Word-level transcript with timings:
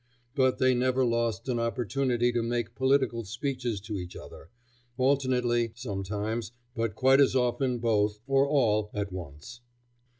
But 0.33 0.57
they 0.57 0.73
never 0.73 1.05
lost 1.05 1.47
an 1.47 1.59
opportunity 1.59 2.31
to 2.31 2.41
make 2.41 2.73
political 2.73 3.23
speeches 3.23 3.79
to 3.81 3.99
each 3.99 4.15
other; 4.15 4.49
alternately, 4.97 5.73
sometimes, 5.75 6.51
but 6.75 6.95
quite 6.95 7.21
as 7.21 7.35
often 7.35 7.77
both, 7.77 8.17
or 8.25 8.47
all, 8.47 8.89
at 8.95 9.11
once. 9.11 9.61